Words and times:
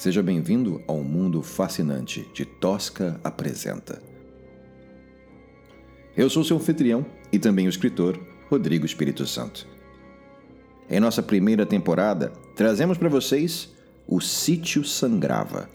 Seja 0.00 0.22
bem-vindo 0.22 0.82
ao 0.86 1.04
mundo 1.04 1.42
fascinante 1.42 2.26
de 2.32 2.46
Tosca 2.46 3.20
Apresenta. 3.22 4.00
Eu 6.16 6.30
sou 6.30 6.42
seu 6.42 6.56
anfitrião 6.56 7.04
e 7.30 7.38
também 7.38 7.66
o 7.66 7.68
escritor 7.68 8.18
Rodrigo 8.48 8.86
Espírito 8.86 9.26
Santo. 9.26 9.68
Em 10.88 10.98
nossa 11.00 11.22
primeira 11.22 11.66
temporada, 11.66 12.32
trazemos 12.56 12.96
para 12.96 13.10
vocês 13.10 13.74
O 14.08 14.22
Sítio 14.22 14.82
Sangrava. 14.84 15.68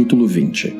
Capítulo 0.00 0.26
20 0.26 0.74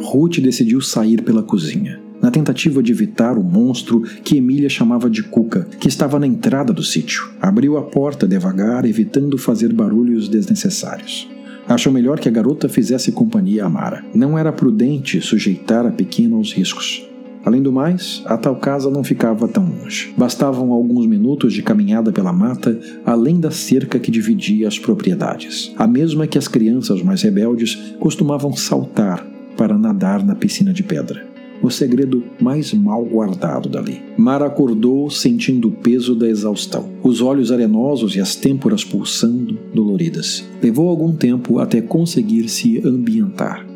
Ruth 0.00 0.38
decidiu 0.38 0.80
sair 0.80 1.20
pela 1.22 1.42
cozinha, 1.42 2.00
na 2.22 2.30
tentativa 2.30 2.80
de 2.80 2.92
evitar 2.92 3.36
o 3.36 3.42
monstro 3.42 4.00
que 4.22 4.36
Emília 4.36 4.68
chamava 4.68 5.10
de 5.10 5.24
Cuca, 5.24 5.66
que 5.80 5.88
estava 5.88 6.20
na 6.20 6.26
entrada 6.28 6.72
do 6.72 6.84
sítio. 6.84 7.28
Abriu 7.42 7.76
a 7.76 7.82
porta 7.82 8.28
devagar, 8.28 8.84
evitando 8.84 9.36
fazer 9.36 9.72
barulhos 9.72 10.28
desnecessários. 10.28 11.28
Achou 11.66 11.92
melhor 11.92 12.20
que 12.20 12.28
a 12.28 12.32
garota 12.32 12.68
fizesse 12.68 13.10
companhia 13.10 13.64
a 13.64 13.68
Mara. 13.68 14.04
Não 14.14 14.38
era 14.38 14.52
prudente 14.52 15.20
sujeitar 15.20 15.84
a 15.84 15.90
pequena 15.90 16.36
aos 16.36 16.52
riscos. 16.52 17.04
Além 17.44 17.62
do 17.62 17.70
mais, 17.70 18.22
a 18.24 18.38
tal 18.38 18.56
casa 18.56 18.90
não 18.90 19.04
ficava 19.04 19.46
tão 19.46 19.64
longe. 19.64 20.14
Bastavam 20.16 20.72
alguns 20.72 21.06
minutos 21.06 21.52
de 21.52 21.62
caminhada 21.62 22.10
pela 22.10 22.32
mata, 22.32 22.78
além 23.04 23.38
da 23.38 23.50
cerca 23.50 23.98
que 23.98 24.10
dividia 24.10 24.66
as 24.66 24.78
propriedades. 24.78 25.72
A 25.76 25.86
mesma 25.86 26.26
que 26.26 26.38
as 26.38 26.48
crianças 26.48 27.02
mais 27.02 27.20
rebeldes 27.22 27.94
costumavam 28.00 28.54
saltar 28.56 29.26
para 29.56 29.76
nadar 29.76 30.24
na 30.24 30.34
piscina 30.34 30.72
de 30.72 30.82
pedra. 30.82 31.26
O 31.62 31.70
segredo 31.70 32.22
mais 32.40 32.74
mal 32.74 33.04
guardado 33.04 33.68
dali. 33.68 34.02
Mara 34.18 34.46
acordou 34.46 35.08
sentindo 35.08 35.68
o 35.68 35.72
peso 35.72 36.14
da 36.14 36.28
exaustão, 36.28 36.90
os 37.02 37.22
olhos 37.22 37.50
arenosos 37.50 38.16
e 38.16 38.20
as 38.20 38.34
têmporas 38.34 38.84
pulsando, 38.84 39.58
doloridas. 39.72 40.44
Levou 40.62 40.88
algum 40.88 41.12
tempo 41.14 41.58
até 41.58 41.80
conseguir 41.80 42.48
se 42.48 42.86
ambientar. 42.86 43.73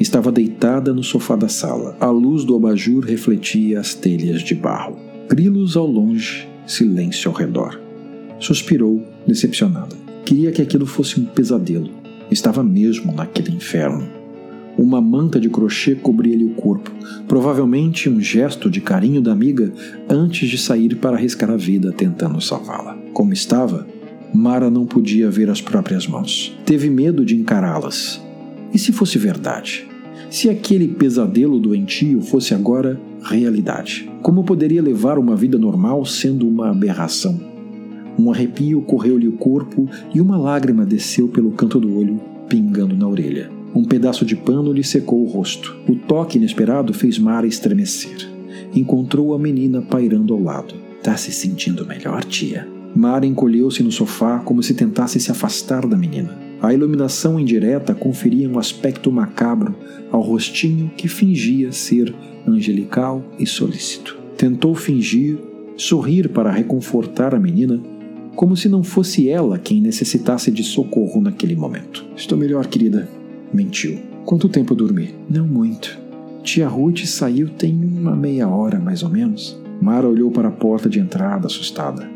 Estava 0.00 0.32
deitada 0.32 0.94
no 0.94 1.02
sofá 1.02 1.36
da 1.36 1.46
sala. 1.46 1.94
A 2.00 2.06
luz 2.06 2.42
do 2.42 2.56
abajur 2.56 3.04
refletia 3.04 3.78
as 3.78 3.94
telhas 3.94 4.40
de 4.40 4.54
barro. 4.54 4.96
Grilos 5.28 5.76
ao 5.76 5.86
longe, 5.86 6.48
silêncio 6.66 7.30
ao 7.30 7.36
redor. 7.36 7.78
Suspirou, 8.38 9.06
decepcionada. 9.26 9.94
Queria 10.24 10.52
que 10.52 10.62
aquilo 10.62 10.86
fosse 10.86 11.20
um 11.20 11.26
pesadelo. 11.26 11.90
Estava 12.30 12.64
mesmo 12.64 13.12
naquele 13.12 13.54
inferno. 13.54 14.08
Uma 14.78 15.02
manta 15.02 15.38
de 15.38 15.50
crochê 15.50 15.94
cobria-lhe 15.94 16.44
o 16.44 16.54
corpo, 16.54 16.90
provavelmente 17.28 18.08
um 18.08 18.22
gesto 18.22 18.70
de 18.70 18.80
carinho 18.80 19.20
da 19.20 19.32
amiga 19.32 19.70
antes 20.08 20.48
de 20.48 20.56
sair 20.56 20.96
para 20.96 21.16
arriscar 21.16 21.50
a 21.50 21.56
vida 21.56 21.92
tentando 21.92 22.40
salvá-la. 22.40 22.96
Como 23.12 23.34
estava, 23.34 23.86
Mara 24.32 24.70
não 24.70 24.86
podia 24.86 25.30
ver 25.30 25.50
as 25.50 25.60
próprias 25.60 26.06
mãos. 26.06 26.56
Teve 26.64 26.88
medo 26.88 27.22
de 27.22 27.36
encará-las. 27.36 28.18
E 28.72 28.78
se 28.78 28.92
fosse 28.92 29.18
verdade? 29.18 29.89
Se 30.30 30.48
aquele 30.48 30.86
pesadelo 30.86 31.58
doentio 31.58 32.22
fosse 32.22 32.54
agora 32.54 33.00
realidade, 33.20 34.08
como 34.22 34.44
poderia 34.44 34.80
levar 34.80 35.18
uma 35.18 35.34
vida 35.34 35.58
normal 35.58 36.04
sendo 36.04 36.46
uma 36.46 36.70
aberração? 36.70 37.40
Um 38.16 38.30
arrepio 38.30 38.80
correu-lhe 38.82 39.26
o 39.26 39.32
corpo 39.32 39.88
e 40.14 40.20
uma 40.20 40.38
lágrima 40.38 40.86
desceu 40.86 41.26
pelo 41.26 41.50
canto 41.50 41.80
do 41.80 41.98
olho, 41.98 42.20
pingando 42.48 42.96
na 42.96 43.08
orelha. 43.08 43.50
Um 43.74 43.82
pedaço 43.82 44.24
de 44.24 44.36
pano 44.36 44.72
lhe 44.72 44.84
secou 44.84 45.20
o 45.24 45.28
rosto. 45.28 45.76
O 45.88 45.96
toque 45.96 46.38
inesperado 46.38 46.94
fez 46.94 47.18
Mara 47.18 47.46
estremecer. 47.46 48.28
Encontrou 48.72 49.34
a 49.34 49.38
menina 49.38 49.82
pairando 49.82 50.32
ao 50.32 50.40
lado. 50.40 50.74
Tá 51.02 51.16
se 51.16 51.32
sentindo 51.32 51.84
melhor, 51.84 52.22
tia? 52.22 52.68
Mara 52.94 53.26
encolheu-se 53.26 53.82
no 53.82 53.90
sofá 53.90 54.38
como 54.38 54.62
se 54.62 54.74
tentasse 54.74 55.18
se 55.18 55.32
afastar 55.32 55.88
da 55.88 55.96
menina. 55.96 56.49
A 56.62 56.74
iluminação 56.74 57.40
indireta 57.40 57.94
conferia 57.94 58.48
um 58.48 58.58
aspecto 58.58 59.10
macabro 59.10 59.74
ao 60.10 60.20
rostinho 60.20 60.90
que 60.94 61.08
fingia 61.08 61.72
ser 61.72 62.14
angelical 62.46 63.24
e 63.38 63.46
solícito. 63.46 64.18
Tentou 64.36 64.74
fingir, 64.74 65.38
sorrir 65.76 66.28
para 66.28 66.50
reconfortar 66.50 67.34
a 67.34 67.38
menina, 67.38 67.80
como 68.36 68.56
se 68.56 68.68
não 68.68 68.82
fosse 68.82 69.28
ela 69.28 69.58
quem 69.58 69.80
necessitasse 69.80 70.50
de 70.50 70.62
socorro 70.62 71.20
naquele 71.20 71.56
momento. 71.56 72.04
Estou 72.14 72.36
melhor, 72.36 72.66
querida. 72.66 73.08
Mentiu. 73.52 73.98
Quanto 74.26 74.48
tempo 74.48 74.74
dormi? 74.74 75.14
Não 75.28 75.46
muito. 75.46 75.98
Tia 76.42 76.68
Ruth 76.68 77.04
saiu 77.06 77.48
tem 77.48 77.74
uma 77.74 78.14
meia 78.14 78.48
hora, 78.48 78.78
mais 78.78 79.02
ou 79.02 79.08
menos. 79.08 79.58
Mara 79.80 80.06
olhou 80.06 80.30
para 80.30 80.48
a 80.48 80.52
porta 80.52 80.90
de 80.90 81.00
entrada, 81.00 81.46
assustada. 81.46 82.08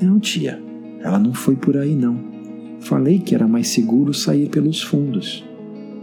Não, 0.00 0.18
tia. 0.18 0.60
Ela 1.00 1.18
não 1.18 1.32
foi 1.32 1.54
por 1.54 1.76
aí, 1.76 1.94
não. 1.94 2.31
Falei 2.82 3.20
que 3.20 3.32
era 3.32 3.46
mais 3.46 3.68
seguro 3.68 4.12
sair 4.12 4.48
pelos 4.48 4.82
fundos. 4.82 5.44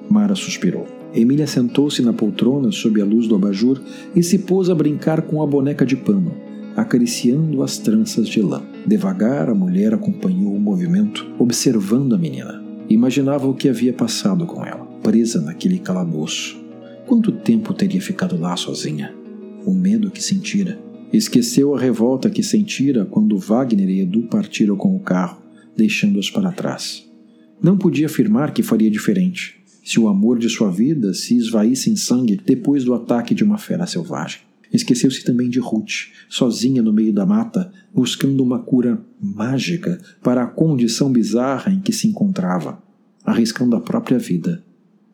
Mara 0.10 0.34
suspirou. 0.34 0.88
Emília 1.14 1.46
sentou-se 1.46 2.02
na 2.02 2.14
poltrona 2.14 2.72
sob 2.72 3.02
a 3.02 3.06
luz 3.06 3.28
do 3.28 3.36
abajur 3.36 3.82
e 4.16 4.24
se 4.24 4.40
pôs 4.40 4.70
a 4.70 4.76
brincar 4.76 5.24
com 5.24 5.44
a 5.44 5.48
boneca 5.48 5.86
de 5.86 5.98
pano, 5.98 6.32
acariciando 6.78 7.62
as 7.64 7.78
tranças 7.78 8.30
de 8.30 8.42
lã. 8.42 8.62
Devagar, 8.86 9.50
a 9.50 9.56
mulher 9.56 9.94
acompanhou 9.94 10.56
o 10.56 10.60
movimento, 10.60 11.28
observando 11.38 12.16
a 12.16 12.18
menina. 12.18 12.64
Imaginava 12.90 13.46
o 13.48 13.54
que 13.54 13.68
havia 13.68 13.92
passado 13.92 14.46
com 14.46 14.66
ela, 14.66 14.86
presa 15.04 15.42
naquele 15.42 15.80
calabouço. 15.80 16.58
Quanto 17.06 17.34
tempo 17.34 17.74
teria 17.74 18.02
ficado 18.02 18.40
lá 18.40 18.56
sozinha? 18.56 19.14
O 19.66 19.74
medo 19.74 20.10
que 20.10 20.24
sentira. 20.24 20.80
Esqueceu 21.12 21.76
a 21.76 21.80
revolta 21.80 22.30
que 22.30 22.42
sentira 22.42 23.04
quando 23.04 23.38
Wagner 23.38 23.90
e 23.90 24.00
Edu 24.00 24.24
partiram 24.24 24.78
com 24.78 24.96
o 24.96 25.00
carro 25.00 25.39
deixando-as 25.80 26.30
para 26.30 26.52
trás. 26.52 27.10
Não 27.62 27.78
podia 27.78 28.06
afirmar 28.06 28.54
que 28.54 28.62
faria 28.62 28.92
diferente, 28.92 29.60
se 29.84 30.00
o 30.00 30.08
amor 30.08 30.38
de 30.38 30.50
sua 30.50 30.70
vida 30.72 31.14
se 31.14 31.36
esvaísse 31.36 31.90
em 31.90 31.96
sangue 31.96 32.40
depois 32.46 32.84
do 32.84 32.94
ataque 32.94 33.34
de 33.34 33.44
uma 33.44 33.58
fera 33.58 33.88
selvagem. 33.88 34.42
Esqueceu-se 34.72 35.24
também 35.24 35.50
de 35.50 35.60
Ruth, 35.60 36.12
sozinha 36.30 36.82
no 36.82 36.94
meio 36.94 37.12
da 37.12 37.26
mata, 37.26 37.72
buscando 37.94 38.44
uma 38.44 38.60
cura 38.60 39.02
mágica 39.20 40.00
para 40.22 40.44
a 40.44 40.48
condição 40.48 41.12
bizarra 41.12 41.72
em 41.72 41.80
que 41.80 41.92
se 41.92 42.08
encontrava, 42.08 42.82
arriscando 43.26 43.76
a 43.76 43.82
própria 43.82 44.20
vida. 44.20 44.64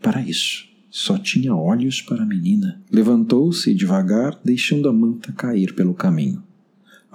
Para 0.01 0.21
isso, 0.21 0.65
só 0.89 1.17
tinha 1.17 1.55
olhos 1.55 2.01
para 2.01 2.23
a 2.23 2.25
menina. 2.25 2.81
Levantou-se 2.91 3.73
devagar, 3.73 4.37
deixando 4.43 4.89
a 4.89 4.93
manta 4.93 5.31
cair 5.31 5.73
pelo 5.73 5.93
caminho. 5.93 6.43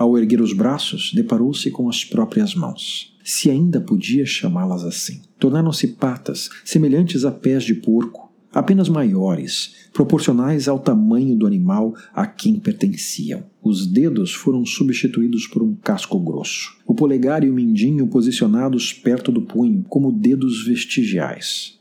Ao 0.01 0.17
erguer 0.17 0.41
os 0.41 0.55
braços, 0.55 1.13
deparou-se 1.15 1.71
com 1.71 1.87
as 1.87 2.05
próprias 2.05 2.55
mãos 2.55 3.11
se 3.23 3.51
ainda 3.51 3.81
podia 3.81 4.25
chamá-las 4.27 4.85
assim. 4.85 5.21
Tornaram-se 5.39 5.89
patas, 5.89 6.49
semelhantes 6.65 7.25
a 7.25 7.31
pés 7.31 7.65
de 7.65 7.75
porco, 7.75 8.33
apenas 8.53 8.89
maiores, 8.89 9.75
proporcionais 9.93 10.67
ao 10.69 10.79
tamanho 10.79 11.37
do 11.37 11.47
animal 11.47 11.95
a 12.13 12.27
quem 12.27 12.59
pertenciam. 12.59 13.45
Os 13.63 13.87
dedos 13.87 14.33
foram 14.33 14.65
substituídos 14.67 15.47
por 15.47 15.63
um 15.63 15.75
casco 15.75 16.19
grosso. 16.19 16.77
O 16.87 16.95
polegar 16.95 17.45
e 17.45 17.51
o 17.51 17.55
mindinho 17.55 18.07
posicionados 18.09 18.93
perto 18.93 19.31
do 19.31 19.43
punho, 19.43 19.85
como 19.89 20.11
dedos 20.11 20.65
vestigiais. 20.65 21.79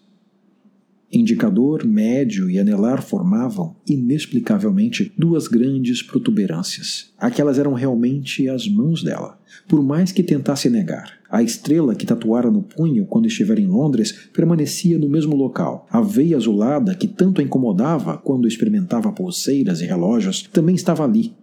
Indicador, 1.11 1.83
médio 1.85 2.51
e 2.51 2.59
anelar 2.59 3.01
formavam, 3.01 3.75
inexplicavelmente, 3.87 5.11
duas 5.17 5.47
grandes 5.47 6.03
protuberâncias. 6.03 7.11
Aquelas 7.17 7.57
eram 7.57 7.73
realmente 7.73 8.47
as 8.47 8.67
mãos 8.67 9.03
dela, 9.03 9.39
por 9.67 9.81
mais 9.81 10.11
que 10.11 10.21
tentasse 10.21 10.69
negar. 10.69 11.17
A 11.27 11.41
estrela 11.41 11.95
que 11.95 12.05
tatuara 12.05 12.51
no 12.51 12.61
punho 12.61 13.07
quando 13.07 13.27
estiver 13.27 13.57
em 13.57 13.65
Londres 13.65 14.29
permanecia 14.31 14.99
no 14.99 15.09
mesmo 15.09 15.35
local. 15.35 15.87
A 15.89 15.99
veia 15.99 16.37
azulada 16.37 16.93
que 16.93 17.07
tanto 17.07 17.41
a 17.41 17.43
incomodava 17.43 18.15
quando 18.17 18.47
experimentava 18.47 19.11
pulseiras 19.11 19.81
e 19.81 19.85
relógios 19.85 20.43
também 20.53 20.75
estava 20.75 21.03
ali, 21.03 21.33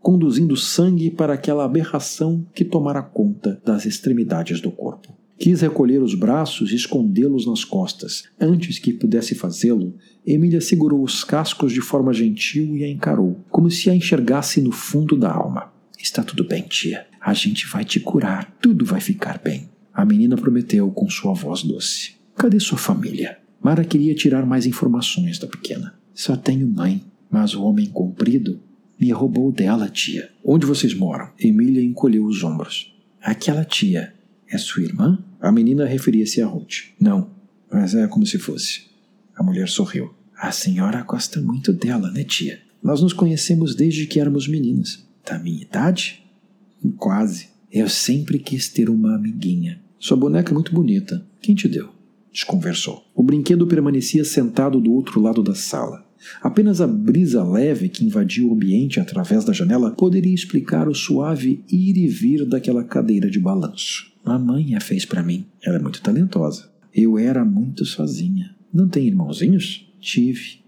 conduzindo 0.00 0.56
sangue 0.56 1.10
para 1.10 1.34
aquela 1.34 1.64
aberração 1.64 2.46
que 2.54 2.64
tomara 2.64 3.02
conta 3.02 3.60
das 3.64 3.84
extremidades 3.84 4.60
do 4.60 4.70
corpo. 4.70 5.12
Quis 5.38 5.60
recolher 5.60 6.02
os 6.02 6.14
braços 6.14 6.72
e 6.72 6.74
escondê-los 6.74 7.46
nas 7.46 7.64
costas. 7.64 8.24
Antes 8.40 8.78
que 8.78 8.92
pudesse 8.92 9.34
fazê-lo, 9.34 9.94
Emília 10.26 10.60
segurou 10.60 11.02
os 11.02 11.22
cascos 11.22 11.72
de 11.72 11.80
forma 11.80 12.12
gentil 12.12 12.76
e 12.76 12.82
a 12.82 12.88
encarou, 12.88 13.44
como 13.48 13.70
se 13.70 13.88
a 13.88 13.94
enxergasse 13.94 14.60
no 14.60 14.72
fundo 14.72 15.16
da 15.16 15.32
alma. 15.32 15.72
Está 15.98 16.22
tudo 16.22 16.42
bem, 16.44 16.62
tia. 16.62 17.06
A 17.20 17.32
gente 17.34 17.66
vai 17.66 17.84
te 17.84 18.00
curar. 18.00 18.56
Tudo 18.60 18.84
vai 18.84 19.00
ficar 19.00 19.40
bem. 19.42 19.68
A 19.94 20.04
menina 20.04 20.36
prometeu 20.36 20.90
com 20.90 21.08
sua 21.08 21.34
voz 21.34 21.62
doce. 21.62 22.12
Cadê 22.36 22.58
sua 22.58 22.78
família? 22.78 23.38
Mara 23.60 23.84
queria 23.84 24.14
tirar 24.14 24.46
mais 24.46 24.66
informações 24.66 25.38
da 25.38 25.46
pequena. 25.46 25.94
Só 26.14 26.36
tenho 26.36 26.68
mãe, 26.68 27.02
mas 27.30 27.54
o 27.54 27.62
homem 27.62 27.86
comprido 27.86 28.60
me 29.00 29.10
roubou 29.10 29.52
dela, 29.52 29.88
tia. 29.88 30.30
Onde 30.44 30.66
vocês 30.66 30.94
moram? 30.94 31.30
Emília 31.38 31.82
encolheu 31.82 32.24
os 32.24 32.42
ombros. 32.42 32.94
Aquela 33.20 33.64
tia 33.64 34.12
é 34.50 34.58
sua 34.58 34.82
irmã? 34.82 35.18
A 35.40 35.52
menina 35.52 35.86
referia-se 35.86 36.42
a 36.42 36.46
Ruth. 36.46 36.90
Não, 37.00 37.30
mas 37.70 37.94
é 37.94 38.06
como 38.08 38.26
se 38.26 38.38
fosse. 38.38 38.82
A 39.36 39.42
mulher 39.42 39.68
sorriu. 39.68 40.12
A 40.36 40.50
senhora 40.50 41.02
gosta 41.02 41.40
muito 41.40 41.72
dela, 41.72 42.10
né, 42.10 42.24
tia? 42.24 42.60
Nós 42.82 43.00
nos 43.00 43.12
conhecemos 43.12 43.74
desde 43.74 44.06
que 44.06 44.20
éramos 44.20 44.48
meninas. 44.48 45.04
Da 45.24 45.38
minha 45.38 45.62
idade? 45.62 46.24
Quase. 46.96 47.48
Eu 47.70 47.88
sempre 47.88 48.38
quis 48.38 48.68
ter 48.68 48.88
uma 48.88 49.16
amiguinha. 49.16 49.80
Sua 49.98 50.16
boneca 50.16 50.52
é 50.52 50.54
muito 50.54 50.74
bonita. 50.74 51.24
Quem 51.40 51.54
te 51.54 51.68
deu? 51.68 51.90
Desconversou. 52.32 53.04
O 53.14 53.22
brinquedo 53.22 53.66
permanecia 53.66 54.24
sentado 54.24 54.80
do 54.80 54.92
outro 54.92 55.20
lado 55.20 55.42
da 55.42 55.54
sala. 55.54 56.04
Apenas 56.42 56.80
a 56.80 56.86
brisa 56.86 57.44
leve 57.44 57.88
que 57.88 58.04
invadia 58.04 58.46
o 58.46 58.52
ambiente 58.52 59.00
através 59.00 59.44
da 59.44 59.52
janela 59.52 59.90
poderia 59.90 60.34
explicar 60.34 60.88
o 60.88 60.94
suave 60.94 61.64
ir 61.70 61.96
e 61.96 62.08
vir 62.08 62.44
daquela 62.44 62.84
cadeira 62.84 63.30
de 63.30 63.38
balanço. 63.38 64.12
Mamãe 64.28 64.74
a 64.74 64.80
fez 64.80 65.06
para 65.06 65.22
mim. 65.22 65.46
Ela 65.64 65.76
é 65.76 65.78
muito 65.78 66.02
talentosa. 66.02 66.70
Eu 66.92 67.16
era 67.16 67.46
muito 67.46 67.86
sozinha. 67.86 68.54
Não 68.70 68.86
tem 68.86 69.06
irmãozinhos? 69.06 69.90
Tive. 69.98 70.60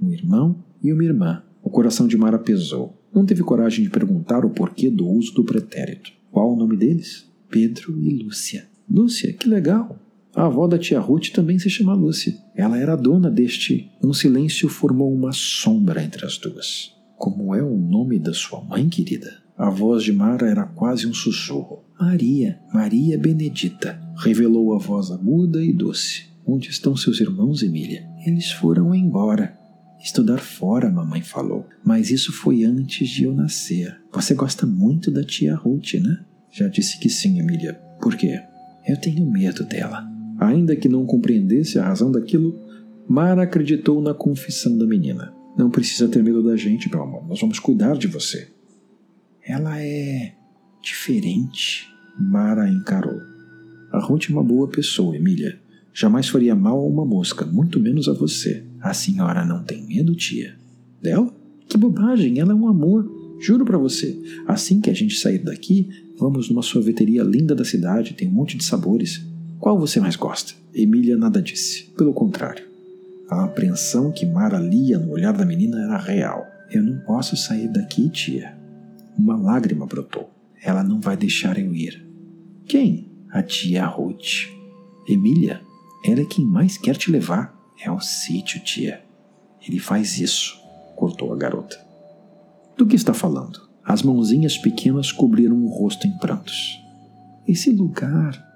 Um 0.00 0.12
irmão 0.12 0.62
e 0.80 0.92
uma 0.92 1.02
irmã. 1.02 1.42
O 1.60 1.68
coração 1.68 2.06
de 2.06 2.16
Mara 2.16 2.38
pesou. 2.38 2.96
Não 3.12 3.26
teve 3.26 3.42
coragem 3.42 3.82
de 3.82 3.90
perguntar 3.90 4.44
o 4.44 4.50
porquê 4.50 4.88
do 4.88 5.04
uso 5.04 5.34
do 5.34 5.42
pretérito. 5.42 6.12
Qual 6.30 6.52
o 6.52 6.56
nome 6.56 6.76
deles? 6.76 7.28
Pedro 7.50 8.00
e 8.00 8.22
Lúcia. 8.22 8.68
Lúcia, 8.88 9.32
que 9.32 9.48
legal! 9.48 9.98
A 10.32 10.46
avó 10.46 10.68
da 10.68 10.78
tia 10.78 11.00
Ruth 11.00 11.30
também 11.30 11.58
se 11.58 11.68
chama 11.68 11.94
Lúcia. 11.94 12.36
Ela 12.54 12.78
era 12.78 12.94
dona 12.94 13.28
deste. 13.28 13.90
Um 14.00 14.12
silêncio 14.12 14.68
formou 14.68 15.12
uma 15.12 15.32
sombra 15.32 16.04
entre 16.04 16.24
as 16.24 16.38
duas. 16.38 16.94
Como 17.16 17.52
é 17.52 17.64
o 17.64 17.76
nome 17.76 18.16
da 18.20 18.32
sua 18.32 18.62
mãe, 18.62 18.88
querida? 18.88 19.42
A 19.56 19.70
voz 19.70 20.04
de 20.04 20.12
Mara 20.12 20.48
era 20.48 20.64
quase 20.64 21.04
um 21.04 21.12
sussurro. 21.12 21.87
Maria, 22.00 22.60
Maria 22.72 23.18
Benedita, 23.18 24.00
revelou 24.16 24.72
a 24.72 24.78
voz 24.78 25.10
aguda 25.10 25.60
e 25.64 25.72
doce. 25.72 26.26
Onde 26.46 26.70
estão 26.70 26.96
seus 26.96 27.20
irmãos, 27.20 27.60
Emília? 27.60 28.08
Eles 28.24 28.52
foram 28.52 28.94
embora. 28.94 29.58
Estudar 30.00 30.38
fora, 30.38 30.88
mamãe 30.90 31.22
falou. 31.22 31.66
Mas 31.84 32.10
isso 32.10 32.32
foi 32.32 32.62
antes 32.62 33.08
de 33.08 33.24
eu 33.24 33.34
nascer. 33.34 34.00
Você 34.12 34.32
gosta 34.32 34.64
muito 34.64 35.10
da 35.10 35.24
tia 35.24 35.56
Ruth, 35.56 35.94
né? 35.94 36.24
Já 36.52 36.68
disse 36.68 37.00
que 37.00 37.10
sim, 37.10 37.40
Emília. 37.40 37.74
Por 38.00 38.14
quê? 38.16 38.40
Eu 38.86 38.96
tenho 38.96 39.28
medo 39.28 39.64
dela. 39.64 40.08
Ainda 40.38 40.76
que 40.76 40.88
não 40.88 41.04
compreendesse 41.04 41.80
a 41.80 41.84
razão 41.84 42.12
daquilo, 42.12 42.56
Mara 43.08 43.42
acreditou 43.42 44.00
na 44.00 44.14
confissão 44.14 44.78
da 44.78 44.86
menina. 44.86 45.34
Não 45.56 45.68
precisa 45.68 46.06
ter 46.06 46.22
medo 46.22 46.44
da 46.44 46.56
gente, 46.56 46.88
meu 46.88 47.02
amor. 47.02 47.26
Nós 47.26 47.40
vamos 47.40 47.58
cuidar 47.58 47.98
de 47.98 48.06
você. 48.06 48.48
Ela 49.42 49.82
é 49.82 50.37
diferente. 50.88 51.86
Mara 52.18 52.68
encarou. 52.68 53.20
A 53.92 53.98
Ruth 54.00 54.26
é 54.28 54.32
uma 54.32 54.42
boa 54.42 54.68
pessoa, 54.68 55.16
Emília. 55.16 55.58
Jamais 55.92 56.28
faria 56.28 56.54
mal 56.54 56.78
a 56.78 56.86
uma 56.86 57.04
mosca, 57.04 57.44
muito 57.44 57.78
menos 57.78 58.08
a 58.08 58.12
você. 58.12 58.64
A 58.80 58.94
senhora 58.94 59.44
não 59.44 59.62
tem 59.62 59.86
medo, 59.86 60.14
tia? 60.14 60.56
Dela? 61.02 61.32
Que 61.68 61.76
bobagem, 61.76 62.38
ela 62.38 62.52
é 62.52 62.54
um 62.54 62.68
amor. 62.68 63.36
Juro 63.40 63.64
para 63.64 63.78
você. 63.78 64.18
Assim 64.46 64.80
que 64.80 64.90
a 64.90 64.94
gente 64.94 65.16
sair 65.16 65.38
daqui, 65.38 65.88
vamos 66.18 66.48
numa 66.48 66.62
sorveteria 66.62 67.22
linda 67.22 67.54
da 67.54 67.64
cidade, 67.64 68.14
tem 68.14 68.28
um 68.28 68.32
monte 68.32 68.56
de 68.56 68.64
sabores. 68.64 69.22
Qual 69.58 69.78
você 69.78 70.00
mais 70.00 70.16
gosta? 70.16 70.54
Emília 70.74 71.16
nada 71.16 71.42
disse. 71.42 71.84
Pelo 71.96 72.12
contrário. 72.12 72.64
A 73.28 73.44
apreensão 73.44 74.10
que 74.10 74.24
Mara 74.24 74.58
lia 74.58 74.98
no 74.98 75.12
olhar 75.12 75.32
da 75.32 75.44
menina 75.44 75.82
era 75.82 75.98
real. 75.98 76.46
Eu 76.70 76.82
não 76.82 76.98
posso 77.00 77.36
sair 77.36 77.68
daqui, 77.68 78.08
tia. 78.08 78.56
Uma 79.18 79.36
lágrima 79.36 79.86
brotou. 79.86 80.37
Ela 80.62 80.82
não 80.82 81.00
vai 81.00 81.16
deixar 81.16 81.58
eu 81.58 81.74
ir. 81.74 82.06
Quem? 82.66 83.10
A 83.30 83.42
tia 83.42 83.86
Ruth. 83.86 84.48
Emília, 85.08 85.62
ela 86.04 86.20
é 86.20 86.24
quem 86.24 86.44
mais 86.44 86.76
quer 86.76 86.96
te 86.96 87.10
levar. 87.10 87.56
É 87.80 87.90
o 87.90 88.00
sítio, 88.00 88.62
tia. 88.62 89.02
Ele 89.66 89.78
faz 89.78 90.18
isso, 90.18 90.58
cortou 90.96 91.32
a 91.32 91.36
garota. 91.36 91.76
Do 92.76 92.86
que 92.86 92.96
está 92.96 93.14
falando? 93.14 93.68
As 93.84 94.02
mãozinhas 94.02 94.58
pequenas 94.58 95.12
cobriram 95.12 95.56
o 95.64 95.68
rosto 95.68 96.06
em 96.06 96.18
prantos. 96.18 96.78
Esse 97.46 97.70
lugar, 97.70 98.48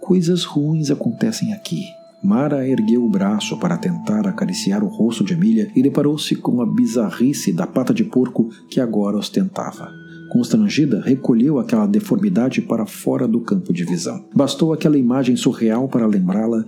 Coisas 0.00 0.44
ruins 0.44 0.90
acontecem 0.90 1.52
aqui. 1.52 1.84
Mara 2.22 2.66
ergueu 2.66 3.04
o 3.04 3.10
braço 3.10 3.58
para 3.58 3.76
tentar 3.76 4.26
acariciar 4.26 4.82
o 4.82 4.88
rosto 4.88 5.24
de 5.24 5.34
Emília 5.34 5.70
e 5.74 5.82
deparou-se 5.82 6.34
com 6.36 6.60
a 6.60 6.66
bizarrice 6.66 7.52
da 7.52 7.66
pata 7.66 7.92
de 7.92 8.04
porco 8.04 8.48
que 8.70 8.80
agora 8.80 9.16
ostentava. 9.16 9.90
Constrangida, 10.36 11.00
recolheu 11.00 11.58
aquela 11.58 11.86
deformidade 11.86 12.60
para 12.60 12.84
fora 12.84 13.26
do 13.26 13.40
campo 13.40 13.72
de 13.72 13.86
visão. 13.86 14.22
Bastou 14.34 14.70
aquela 14.70 14.98
imagem 14.98 15.34
surreal 15.34 15.88
para 15.88 16.06
lembrá-la 16.06 16.66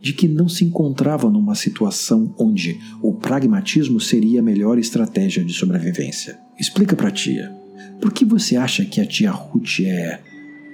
de 0.00 0.14
que 0.14 0.26
não 0.26 0.48
se 0.48 0.64
encontrava 0.64 1.28
numa 1.28 1.54
situação 1.54 2.34
onde 2.38 2.80
o 3.02 3.12
pragmatismo 3.12 4.00
seria 4.00 4.40
a 4.40 4.42
melhor 4.42 4.78
estratégia 4.78 5.44
de 5.44 5.52
sobrevivência. 5.52 6.38
Explica 6.58 6.96
para 6.96 7.08
a 7.08 7.10
tia. 7.10 7.54
Por 8.00 8.14
que 8.14 8.24
você 8.24 8.56
acha 8.56 8.82
que 8.82 8.98
a 8.98 9.04
tia 9.04 9.30
Ruth 9.30 9.80
é 9.80 10.18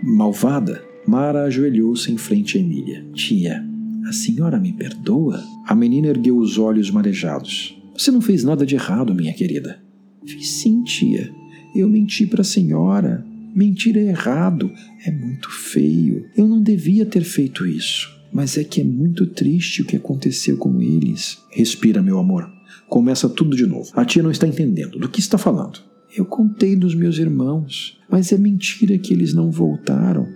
malvada? 0.00 0.81
Mara 1.08 1.43
ajoelhou-se 1.43 2.12
em 2.12 2.17
frente 2.17 2.56
a 2.56 2.61
Emília. 2.61 3.05
Tia, 3.14 3.67
a 4.06 4.12
senhora 4.12 4.61
me 4.61 4.73
perdoa? 4.73 5.43
A 5.67 5.75
menina 5.75 6.06
ergueu 6.06 6.37
os 6.37 6.56
olhos 6.56 6.88
marejados. 6.88 7.76
Você 7.96 8.12
não 8.12 8.20
fez 8.20 8.44
nada 8.44 8.64
de 8.64 8.76
errado, 8.76 9.12
minha 9.12 9.35
querida. 9.35 9.82
Fiz 10.25 10.49
sim, 10.61 10.85
tia. 10.85 11.37
Eu 11.75 11.88
menti 11.88 12.26
para 12.26 12.43
a 12.43 12.44
senhora. 12.44 13.25
Mentir 13.55 13.97
é 13.97 14.09
errado. 14.09 14.70
É 15.05 15.11
muito 15.11 15.50
feio. 15.50 16.26
Eu 16.37 16.47
não 16.47 16.62
devia 16.62 17.06
ter 17.06 17.25
feito 17.25 17.67
isso. 17.67 18.17
Mas 18.32 18.59
é 18.59 18.65
que 18.65 18.81
é 18.81 18.85
muito 18.85 19.26
triste 19.26 19.82
o 19.82 19.85
que 19.85 19.97
aconteceu 19.97 20.56
com 20.56 20.81
eles. 20.82 21.38
Respira, 21.50 22.03
meu 22.03 22.19
amor. 22.19 22.50
Começa 22.88 23.29
tudo 23.29 23.56
de 23.56 23.67
novo. 23.67 23.91
A 23.94 24.05
tia 24.05 24.23
não 24.23 24.31
está 24.31 24.47
entendendo. 24.47 24.99
Do 24.99 25.09
que 25.09 25.20
está 25.20 25.38
falando? 25.38 25.81
Eu 26.16 26.25
contei 26.25 26.75
dos 26.75 26.95
meus 26.95 27.19
irmãos, 27.19 27.99
mas 28.11 28.33
é 28.33 28.38
mentira 28.38 28.99
que 28.99 29.12
eles 29.12 29.35
não 29.35 29.50
voltaram. 29.50 30.26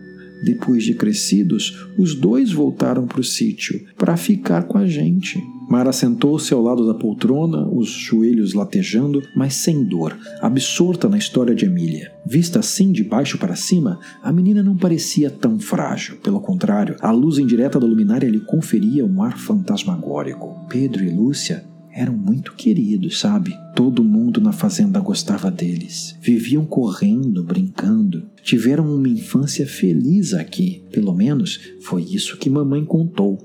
Depois 0.42 0.84
de 0.84 0.94
crescidos, 0.94 1.87
os 1.96 2.14
dois 2.14 2.52
voltaram 2.52 3.06
para 3.06 3.20
o 3.20 3.25
sítio 3.25 3.80
para 3.96 4.16
ficar 4.16 4.64
com 4.64 4.78
a 4.78 4.87
gente. 4.87 5.40
Mara 5.70 5.92
sentou-se 5.92 6.52
ao 6.52 6.61
lado 6.61 6.87
da 6.87 6.92
poltrona, 6.92 7.66
os 7.66 7.88
joelhos 7.88 8.52
latejando, 8.52 9.22
mas 9.34 9.54
sem 9.54 9.84
dor, 9.84 10.14
absorta 10.40 11.08
na 11.08 11.16
história 11.16 11.54
de 11.54 11.64
Emília. 11.64 12.12
Vista 12.26 12.58
assim 12.58 12.92
de 12.92 13.02
baixo 13.02 13.38
para 13.38 13.56
cima, 13.56 13.99
a 14.22 14.30
menina 14.30 14.62
não 14.62 14.76
parecia 14.76 15.30
tão 15.30 15.58
frágil. 15.58 16.16
Pelo 16.16 16.40
contrário, 16.40 16.96
a 17.00 17.11
luz 17.11 17.38
indireta 17.38 17.80
da 17.80 17.87
luminária 17.87 18.28
lhe 18.28 18.40
conferia 18.40 19.06
um 19.06 19.22
ar 19.22 19.38
fantasmagórico. 19.38 20.66
Pedro 20.68 21.04
e 21.04 21.08
Lúcia 21.08 21.72
eram 21.92 22.16
muito 22.16 22.54
queridos, 22.54 23.20
sabe? 23.20 23.54
Todo 23.75 24.04
mundo 24.04 24.40
na 24.40 24.52
fazenda 24.52 24.99
gostava 25.00 25.50
deles. 25.50 26.16
Viviam 26.20 26.64
correndo, 26.64 27.44
brincando. 27.44 28.28
Tiveram 28.42 28.94
uma 28.94 29.08
infância 29.08 29.66
feliz 29.66 30.34
aqui. 30.34 30.82
Pelo 30.90 31.14
menos 31.14 31.61
foi 31.82 32.02
isso 32.02 32.38
que 32.38 32.50
mamãe 32.50 32.84
contou. 32.84 33.38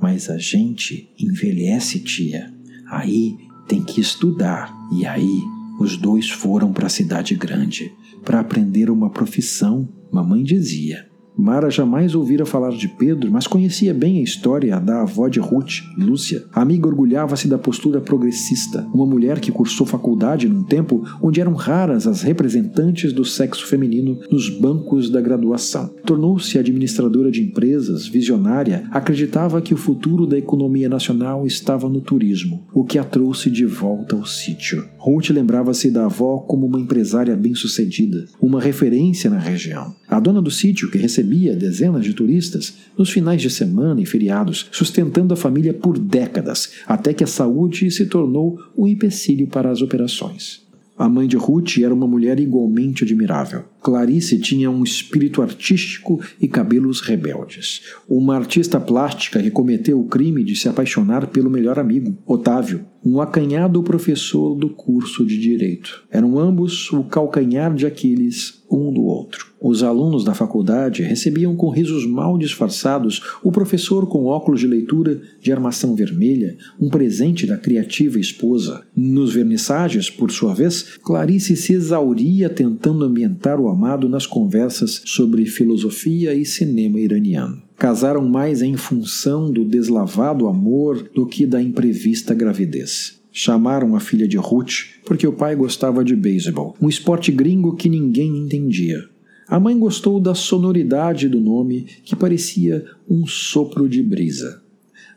Mas 0.00 0.28
a 0.28 0.38
gente 0.38 1.10
envelhece, 1.18 2.00
tia. 2.00 2.52
Aí 2.88 3.36
tem 3.68 3.82
que 3.82 4.00
estudar. 4.00 4.74
E 4.92 5.06
aí 5.06 5.40
os 5.80 5.96
dois 5.96 6.28
foram 6.28 6.72
para 6.72 6.86
a 6.86 6.90
cidade 6.90 7.34
grande 7.34 7.92
para 8.24 8.40
aprender 8.40 8.90
uma 8.90 9.08
profissão, 9.08 9.88
mamãe 10.10 10.42
dizia. 10.42 11.06
Mara 11.38 11.68
jamais 11.68 12.14
ouvira 12.14 12.46
falar 12.46 12.70
de 12.70 12.88
Pedro, 12.88 13.30
mas 13.30 13.46
conhecia 13.46 13.92
bem 13.92 14.18
a 14.18 14.22
história 14.22 14.80
da 14.80 15.02
avó 15.02 15.28
de 15.28 15.38
Ruth, 15.38 15.82
Lúcia. 15.96 16.44
A 16.50 16.62
amiga 16.62 16.88
orgulhava-se 16.88 17.46
da 17.46 17.58
postura 17.58 18.00
progressista, 18.00 18.86
uma 18.94 19.04
mulher 19.04 19.38
que 19.38 19.52
cursou 19.52 19.86
faculdade 19.86 20.48
num 20.48 20.62
tempo 20.62 21.04
onde 21.20 21.40
eram 21.40 21.52
raras 21.52 22.06
as 22.06 22.22
representantes 22.22 23.12
do 23.12 23.24
sexo 23.24 23.66
feminino 23.66 24.18
nos 24.30 24.48
bancos 24.48 25.10
da 25.10 25.20
graduação. 25.20 25.94
Tornou-se 26.06 26.58
administradora 26.58 27.30
de 27.30 27.42
empresas, 27.42 28.06
visionária, 28.06 28.88
acreditava 28.90 29.60
que 29.60 29.74
o 29.74 29.78
futuro 29.78 30.26
da 30.26 30.38
economia 30.38 30.88
nacional 30.88 31.46
estava 31.46 31.86
no 31.86 32.00
turismo, 32.00 32.66
o 32.72 32.82
que 32.82 32.98
a 32.98 33.04
trouxe 33.04 33.50
de 33.50 33.66
volta 33.66 34.16
ao 34.16 34.24
sítio. 34.24 34.84
Ruth 34.98 35.30
lembrava-se 35.30 35.90
da 35.90 36.06
avó 36.06 36.38
como 36.38 36.66
uma 36.66 36.80
empresária 36.80 37.36
bem-sucedida, 37.36 38.24
uma 38.40 38.60
referência 38.60 39.28
na 39.28 39.38
região. 39.38 39.94
A 40.08 40.20
dona 40.20 40.40
do 40.40 40.50
sítio, 40.50 40.90
que 40.90 40.98
recebia 40.98 41.56
dezenas 41.56 42.04
de 42.04 42.14
turistas 42.14 42.74
nos 42.96 43.10
finais 43.10 43.42
de 43.42 43.50
semana 43.50 44.00
e 44.00 44.06
feriados, 44.06 44.68
sustentando 44.70 45.34
a 45.34 45.36
família 45.36 45.74
por 45.74 45.98
décadas, 45.98 46.72
até 46.86 47.12
que 47.12 47.24
a 47.24 47.26
saúde 47.26 47.90
se 47.90 48.06
tornou 48.06 48.58
um 48.76 48.86
empecilho 48.86 49.46
para 49.46 49.70
as 49.70 49.82
operações. 49.82 50.66
A 50.98 51.10
mãe 51.10 51.26
de 51.28 51.36
Ruth 51.36 51.76
era 51.82 51.92
uma 51.92 52.06
mulher 52.06 52.40
igualmente 52.40 53.04
admirável. 53.04 53.64
Clarice 53.82 54.38
tinha 54.38 54.70
um 54.70 54.82
espírito 54.82 55.42
artístico 55.42 56.18
e 56.40 56.48
cabelos 56.48 57.02
rebeldes. 57.02 57.82
Uma 58.08 58.34
artista 58.34 58.80
plástica 58.80 59.42
que 59.42 59.50
cometeu 59.50 60.00
o 60.00 60.06
crime 60.06 60.42
de 60.42 60.56
se 60.56 60.70
apaixonar 60.70 61.26
pelo 61.26 61.50
melhor 61.50 61.78
amigo, 61.78 62.16
Otávio, 62.24 62.86
um 63.04 63.20
acanhado 63.20 63.82
professor 63.82 64.54
do 64.54 64.70
curso 64.70 65.26
de 65.26 65.38
Direito. 65.38 66.04
Eram 66.10 66.38
ambos 66.38 66.90
o 66.90 67.04
calcanhar 67.04 67.74
de 67.74 67.84
Aquiles 67.84 68.55
um 68.70 68.92
do 68.92 69.02
outro. 69.02 69.46
Os 69.60 69.82
alunos 69.82 70.24
da 70.24 70.34
faculdade 70.34 71.02
recebiam 71.02 71.56
com 71.56 71.70
risos 71.70 72.06
mal 72.06 72.36
disfarçados 72.36 73.22
o 73.42 73.50
professor 73.50 74.06
com 74.06 74.26
óculos 74.26 74.60
de 74.60 74.66
leitura 74.66 75.20
de 75.40 75.50
armação 75.50 75.94
vermelha, 75.94 76.56
um 76.80 76.88
presente 76.88 77.46
da 77.46 77.56
criativa 77.56 78.18
esposa. 78.18 78.82
Nos 78.94 79.32
vernissagens, 79.32 80.10
por 80.10 80.30
sua 80.30 80.54
vez, 80.54 80.98
Clarice 81.02 81.56
se 81.56 81.72
exauria 81.72 82.48
tentando 82.48 83.04
ambientar 83.04 83.60
o 83.60 83.68
amado 83.68 84.08
nas 84.08 84.26
conversas 84.26 85.02
sobre 85.04 85.46
filosofia 85.46 86.34
e 86.34 86.44
cinema 86.44 87.00
iraniano 87.00 87.66
casaram 87.76 88.26
mais 88.26 88.62
em 88.62 88.74
função 88.74 89.50
do 89.50 89.62
deslavado 89.62 90.46
amor 90.46 91.10
do 91.14 91.26
que 91.26 91.46
da 91.46 91.60
imprevista 91.60 92.34
gravidez. 92.34 93.20
Chamaram 93.38 93.94
a 93.94 94.00
filha 94.00 94.26
de 94.26 94.38
Ruth 94.38 94.86
porque 95.04 95.26
o 95.26 95.32
pai 95.32 95.54
gostava 95.54 96.02
de 96.02 96.16
beisebol, 96.16 96.74
um 96.80 96.88
esporte 96.88 97.30
gringo 97.30 97.76
que 97.76 97.86
ninguém 97.86 98.34
entendia. 98.34 98.98
A 99.46 99.60
mãe 99.60 99.78
gostou 99.78 100.18
da 100.18 100.34
sonoridade 100.34 101.28
do 101.28 101.38
nome, 101.38 101.86
que 102.02 102.16
parecia 102.16 102.86
um 103.06 103.26
sopro 103.26 103.90
de 103.90 104.02
brisa. 104.02 104.62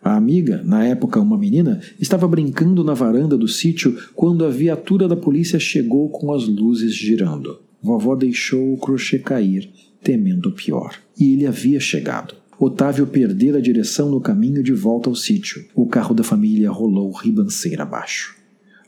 A 0.03 0.17
amiga, 0.17 0.61
na 0.65 0.83
época 0.83 1.21
uma 1.21 1.38
menina, 1.38 1.79
estava 1.97 2.27
brincando 2.27 2.83
na 2.83 2.93
varanda 2.93 3.38
do 3.38 3.47
sítio 3.47 3.97
quando 4.13 4.43
a 4.43 4.49
viatura 4.49 5.07
da 5.07 5.15
polícia 5.15 5.57
chegou 5.57 6.09
com 6.09 6.33
as 6.33 6.45
luzes 6.45 6.93
girando. 6.93 7.61
Vovó 7.81 8.17
deixou 8.17 8.73
o 8.73 8.77
crochê 8.77 9.17
cair, 9.17 9.69
temendo 10.03 10.49
o 10.49 10.51
pior. 10.53 10.93
E 11.17 11.31
ele 11.31 11.47
havia 11.47 11.79
chegado. 11.79 12.35
Otávio 12.59 13.07
perdera 13.07 13.59
a 13.59 13.61
direção 13.61 14.11
no 14.11 14.19
caminho 14.19 14.61
de 14.61 14.73
volta 14.73 15.09
ao 15.09 15.15
sítio. 15.15 15.63
O 15.73 15.85
carro 15.85 16.13
da 16.13 16.25
família 16.25 16.69
rolou 16.69 17.09
ribanceira 17.13 17.83
abaixo. 17.83 18.35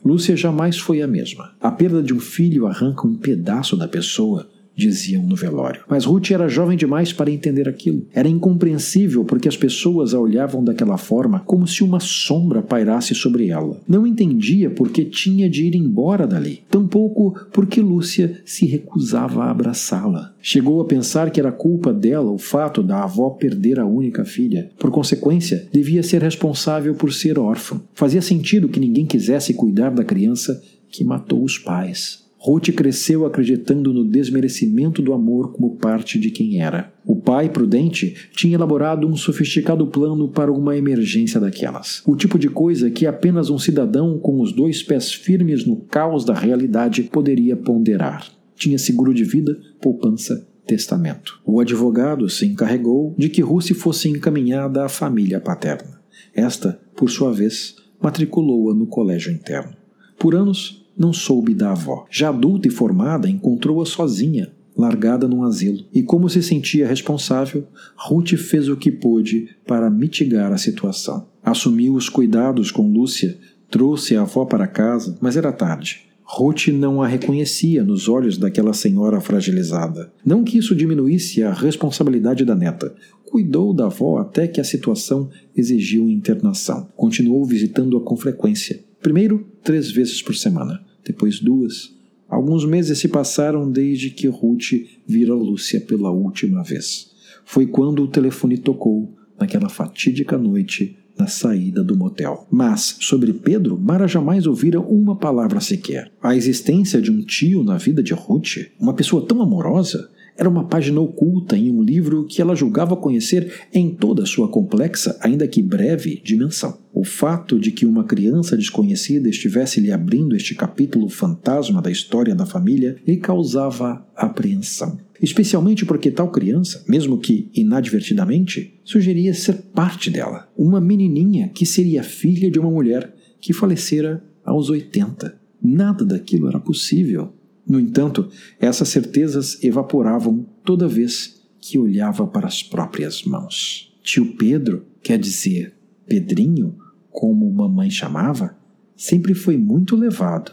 Lúcia 0.04 0.36
jamais 0.36 0.76
foi 0.76 1.00
a 1.00 1.06
mesma. 1.06 1.54
A 1.58 1.70
perda 1.70 2.02
de 2.02 2.12
um 2.12 2.20
filho 2.20 2.66
arranca 2.66 3.06
um 3.06 3.14
pedaço 3.14 3.74
da 3.74 3.88
pessoa, 3.88 4.50
diziam 4.76 5.22
no 5.22 5.36
velório. 5.36 5.82
Mas 5.88 6.04
Ruth 6.04 6.30
era 6.30 6.48
jovem 6.48 6.76
demais 6.76 7.12
para 7.12 7.30
entender 7.30 7.68
aquilo. 7.68 8.06
Era 8.12 8.28
incompreensível 8.28 9.24
porque 9.24 9.48
as 9.48 9.56
pessoas 9.56 10.14
a 10.14 10.20
olhavam 10.20 10.64
daquela 10.64 10.96
forma 10.96 11.40
como 11.40 11.66
se 11.66 11.84
uma 11.84 12.00
sombra 12.00 12.62
pairasse 12.62 13.14
sobre 13.14 13.48
ela. 13.48 13.80
Não 13.86 14.06
entendia 14.06 14.70
porque 14.70 15.04
tinha 15.04 15.48
de 15.48 15.64
ir 15.64 15.74
embora 15.74 16.26
dali, 16.26 16.62
tampouco 16.70 17.34
porque 17.52 17.80
Lúcia 17.80 18.40
se 18.44 18.66
recusava 18.66 19.44
a 19.44 19.50
abraçá-la. 19.50 20.32
Chegou 20.40 20.80
a 20.80 20.84
pensar 20.84 21.30
que 21.30 21.40
era 21.40 21.52
culpa 21.52 21.92
dela 21.92 22.30
o 22.30 22.38
fato 22.38 22.82
da 22.82 23.04
avó 23.04 23.30
perder 23.30 23.78
a 23.78 23.86
única 23.86 24.24
filha. 24.24 24.70
Por 24.78 24.90
consequência, 24.90 25.68
devia 25.72 26.02
ser 26.02 26.22
responsável 26.22 26.94
por 26.94 27.12
ser 27.12 27.38
órfã. 27.38 27.80
Fazia 27.94 28.22
sentido 28.22 28.68
que 28.68 28.80
ninguém 28.80 29.06
quisesse 29.06 29.54
cuidar 29.54 29.90
da 29.90 30.04
criança 30.04 30.60
que 30.90 31.04
matou 31.04 31.42
os 31.42 31.58
pais. 31.58 32.22
Ruth 32.44 32.72
cresceu 32.72 33.24
acreditando 33.24 33.94
no 33.94 34.04
desmerecimento 34.04 35.00
do 35.00 35.12
amor 35.12 35.52
como 35.52 35.76
parte 35.76 36.18
de 36.18 36.28
quem 36.28 36.60
era. 36.60 36.92
O 37.06 37.14
pai, 37.14 37.48
prudente, 37.48 38.16
tinha 38.32 38.56
elaborado 38.56 39.06
um 39.06 39.14
sofisticado 39.14 39.86
plano 39.86 40.28
para 40.28 40.50
uma 40.50 40.76
emergência 40.76 41.38
daquelas. 41.38 42.02
O 42.04 42.16
tipo 42.16 42.40
de 42.40 42.48
coisa 42.48 42.90
que 42.90 43.06
apenas 43.06 43.48
um 43.48 43.58
cidadão 43.58 44.18
com 44.18 44.40
os 44.40 44.52
dois 44.52 44.82
pés 44.82 45.12
firmes 45.12 45.64
no 45.64 45.76
caos 45.76 46.24
da 46.24 46.34
realidade 46.34 47.04
poderia 47.04 47.56
ponderar. 47.56 48.26
Tinha 48.56 48.76
seguro 48.76 49.14
de 49.14 49.22
vida, 49.22 49.56
poupança, 49.80 50.44
testamento. 50.66 51.40
O 51.46 51.60
advogado 51.60 52.28
se 52.28 52.44
encarregou 52.44 53.14
de 53.16 53.28
que 53.28 53.40
Ruth 53.40 53.72
fosse 53.74 54.08
encaminhada 54.08 54.84
à 54.84 54.88
família 54.88 55.38
paterna. 55.38 56.00
Esta, 56.34 56.80
por 56.96 57.08
sua 57.08 57.32
vez, 57.32 57.76
matriculou-a 58.02 58.74
no 58.74 58.86
colégio 58.86 59.32
interno. 59.32 59.76
Por 60.18 60.34
anos, 60.34 60.81
não 60.96 61.12
soube 61.12 61.54
da 61.54 61.72
avó. 61.72 62.06
Já 62.10 62.28
adulta 62.28 62.68
e 62.68 62.70
formada, 62.70 63.28
encontrou-a 63.28 63.86
sozinha, 63.86 64.52
largada 64.76 65.28
num 65.28 65.44
asilo. 65.44 65.84
E 65.92 66.02
como 66.02 66.28
se 66.28 66.42
sentia 66.42 66.86
responsável, 66.86 67.66
Ruth 67.96 68.34
fez 68.36 68.68
o 68.68 68.76
que 68.76 68.90
pôde 68.90 69.48
para 69.66 69.90
mitigar 69.90 70.52
a 70.52 70.58
situação. 70.58 71.26
Assumiu 71.42 71.94
os 71.94 72.08
cuidados 72.08 72.70
com 72.70 72.90
Lúcia, 72.90 73.36
trouxe 73.70 74.16
a 74.16 74.22
avó 74.22 74.44
para 74.44 74.66
casa, 74.66 75.16
mas 75.20 75.36
era 75.36 75.52
tarde. 75.52 76.12
Ruth 76.24 76.68
não 76.68 77.02
a 77.02 77.06
reconhecia 77.06 77.84
nos 77.84 78.08
olhos 78.08 78.38
daquela 78.38 78.72
senhora 78.72 79.20
fragilizada. 79.20 80.10
Não 80.24 80.42
que 80.42 80.56
isso 80.56 80.74
diminuísse 80.74 81.42
a 81.42 81.52
responsabilidade 81.52 82.44
da 82.44 82.54
neta. 82.54 82.94
Cuidou 83.26 83.74
da 83.74 83.86
avó 83.86 84.18
até 84.18 84.46
que 84.46 84.60
a 84.60 84.64
situação 84.64 85.28
exigiu 85.54 86.08
internação. 86.08 86.88
Continuou 86.96 87.44
visitando-a 87.44 88.00
com 88.00 88.16
frequência. 88.16 88.80
Primeiro, 89.02 89.44
três 89.64 89.90
vezes 89.90 90.22
por 90.22 90.34
semana, 90.34 90.80
depois 91.04 91.40
duas. 91.40 91.92
Alguns 92.28 92.64
meses 92.64 92.98
se 92.98 93.08
passaram 93.08 93.70
desde 93.70 94.10
que 94.10 94.28
Ruth 94.28 94.72
vira 95.06 95.34
Lúcia 95.34 95.80
pela 95.80 96.10
última 96.10 96.62
vez. 96.62 97.10
Foi 97.44 97.66
quando 97.66 98.02
o 98.02 98.08
telefone 98.08 98.56
tocou, 98.56 99.12
naquela 99.38 99.68
fatídica 99.68 100.38
noite, 100.38 100.96
na 101.18 101.26
saída 101.26 101.82
do 101.82 101.96
motel. 101.96 102.46
Mas, 102.50 102.96
sobre 103.00 103.32
Pedro, 103.32 103.76
Mara 103.78 104.06
jamais 104.06 104.46
ouvira 104.46 104.80
uma 104.80 105.16
palavra 105.16 105.60
sequer. 105.60 106.10
A 106.22 106.36
existência 106.36 107.02
de 107.02 107.10
um 107.10 107.22
tio 107.22 107.64
na 107.64 107.76
vida 107.76 108.02
de 108.02 108.14
Ruth, 108.14 108.68
uma 108.78 108.94
pessoa 108.94 109.26
tão 109.26 109.42
amorosa, 109.42 110.10
era 110.36 110.48
uma 110.48 110.64
página 110.64 111.00
oculta 111.00 111.56
em 111.56 111.70
um 111.70 111.82
livro 111.82 112.24
que 112.26 112.40
ela 112.40 112.54
julgava 112.54 112.96
conhecer 112.96 113.52
em 113.72 113.90
toda 113.90 114.22
a 114.22 114.26
sua 114.26 114.48
complexa, 114.48 115.18
ainda 115.20 115.46
que 115.46 115.62
breve, 115.62 116.20
dimensão. 116.24 116.78
O 116.92 117.04
fato 117.04 117.58
de 117.58 117.70
que 117.70 117.86
uma 117.86 118.04
criança 118.04 118.56
desconhecida 118.56 119.28
estivesse 119.28 119.80
lhe 119.80 119.92
abrindo 119.92 120.36
este 120.36 120.54
capítulo 120.54 121.08
fantasma 121.08 121.80
da 121.80 121.90
história 121.90 122.34
da 122.34 122.46
família 122.46 122.96
lhe 123.06 123.16
causava 123.16 124.06
apreensão. 124.16 124.98
Especialmente 125.20 125.86
porque 125.86 126.10
tal 126.10 126.30
criança, 126.30 126.84
mesmo 126.88 127.16
que 127.18 127.48
inadvertidamente, 127.54 128.80
sugeria 128.82 129.32
ser 129.32 129.54
parte 129.72 130.10
dela. 130.10 130.48
Uma 130.58 130.80
menininha 130.80 131.48
que 131.48 131.64
seria 131.64 132.02
filha 132.02 132.50
de 132.50 132.58
uma 132.58 132.70
mulher 132.70 133.14
que 133.40 133.52
falecera 133.52 134.22
aos 134.44 134.68
80. 134.68 135.40
Nada 135.62 136.04
daquilo 136.04 136.48
era 136.48 136.58
possível. 136.58 137.32
No 137.66 137.78
entanto, 137.78 138.28
essas 138.58 138.88
certezas 138.88 139.62
evaporavam 139.62 140.46
toda 140.64 140.88
vez 140.88 141.42
que 141.60 141.78
olhava 141.78 142.26
para 142.26 142.46
as 142.46 142.62
próprias 142.62 143.22
mãos. 143.22 143.94
Tio 144.02 144.36
Pedro, 144.36 144.84
quer 145.02 145.18
dizer, 145.18 145.74
Pedrinho, 146.06 146.76
como 147.10 147.50
mamãe 147.52 147.88
chamava, 147.88 148.56
sempre 148.96 149.34
foi 149.34 149.56
muito 149.56 149.94
levado. 149.94 150.52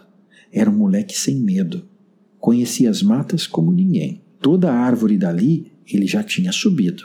Era 0.51 0.69
um 0.69 0.77
moleque 0.77 1.17
sem 1.17 1.35
medo. 1.35 1.87
Conhecia 2.37 2.89
as 2.89 3.01
matas 3.01 3.47
como 3.47 3.71
ninguém. 3.71 4.21
Toda 4.39 4.71
a 4.71 4.75
árvore 4.75 5.17
dali 5.17 5.71
ele 5.87 6.05
já 6.05 6.23
tinha 6.23 6.51
subido. 6.51 7.03